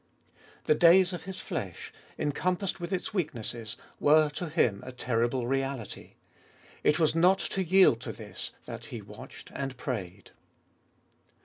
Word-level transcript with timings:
The 0.63 0.73
days 0.73 1.13
of 1.13 1.25
His 1.25 1.39
flesh, 1.41 1.93
encompassed 2.17 2.79
with 2.79 2.91
its 2.91 3.13
weaknesses, 3.13 3.77
were 3.99 4.29
to 4.31 4.49
Him 4.49 4.81
a 4.83 4.91
terrible 4.91 5.45
reality. 5.45 6.15
It 6.83 6.97
was 6.97 7.13
not 7.13 7.37
to 7.37 7.63
yield 7.63 8.01
to 8.01 8.11
this 8.11 8.49
that 8.65 8.85
He 8.85 8.99
watched 9.03 9.51
and 9.53 9.77
prayed. 9.77 10.31